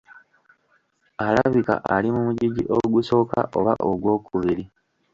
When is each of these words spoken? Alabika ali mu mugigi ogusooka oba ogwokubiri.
Alabika 1.25 1.75
ali 1.95 2.09
mu 2.15 2.21
mugigi 2.27 2.63
ogusooka 2.77 3.39
oba 3.57 3.73
ogwokubiri. 3.89 4.63